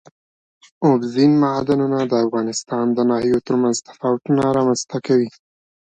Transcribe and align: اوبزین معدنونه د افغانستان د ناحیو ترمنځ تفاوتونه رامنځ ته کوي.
اوبزین 0.85 1.31
معدنونه 1.43 1.99
د 2.05 2.13
افغانستان 2.25 2.85
د 2.93 2.99
ناحیو 3.09 3.45
ترمنځ 3.47 3.77
تفاوتونه 3.89 4.43
رامنځ 4.57 4.81
ته 4.89 4.97
کوي. 5.07 5.29